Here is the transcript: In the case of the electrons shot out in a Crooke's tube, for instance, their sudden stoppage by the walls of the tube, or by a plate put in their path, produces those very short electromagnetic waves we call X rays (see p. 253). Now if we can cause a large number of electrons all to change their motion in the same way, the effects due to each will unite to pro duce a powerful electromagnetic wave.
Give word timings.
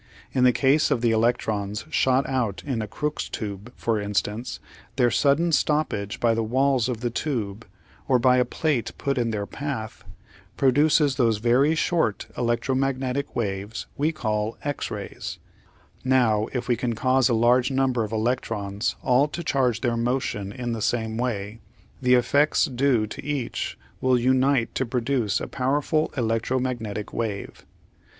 In 0.33 0.43
the 0.45 0.51
case 0.51 0.89
of 0.89 1.01
the 1.01 1.11
electrons 1.11 1.85
shot 1.91 2.27
out 2.27 2.63
in 2.65 2.81
a 2.81 2.87
Crooke's 2.87 3.29
tube, 3.29 3.71
for 3.75 3.99
instance, 4.01 4.59
their 4.95 5.11
sudden 5.11 5.51
stoppage 5.51 6.19
by 6.19 6.33
the 6.33 6.41
walls 6.41 6.89
of 6.89 7.01
the 7.01 7.11
tube, 7.11 7.67
or 8.07 8.17
by 8.17 8.37
a 8.37 8.43
plate 8.45 8.93
put 8.97 9.19
in 9.19 9.29
their 9.29 9.45
path, 9.45 10.03
produces 10.57 11.17
those 11.17 11.37
very 11.37 11.75
short 11.75 12.25
electromagnetic 12.35 13.35
waves 13.35 13.85
we 13.95 14.11
call 14.11 14.57
X 14.63 14.89
rays 14.89 15.37
(see 15.99 16.09
p. 16.09 16.09
253). 16.09 16.09
Now 16.09 16.47
if 16.51 16.67
we 16.67 16.75
can 16.75 16.95
cause 16.95 17.29
a 17.29 17.35
large 17.35 17.69
number 17.69 18.03
of 18.03 18.11
electrons 18.11 18.95
all 19.03 19.27
to 19.27 19.43
change 19.43 19.81
their 19.81 19.97
motion 19.97 20.51
in 20.51 20.71
the 20.71 20.81
same 20.81 21.15
way, 21.15 21.59
the 22.01 22.15
effects 22.15 22.65
due 22.65 23.05
to 23.05 23.23
each 23.23 23.77
will 24.01 24.17
unite 24.17 24.73
to 24.73 24.83
pro 24.87 24.99
duce 25.01 25.39
a 25.39 25.47
powerful 25.47 26.11
electromagnetic 26.17 27.13
wave. 27.13 27.67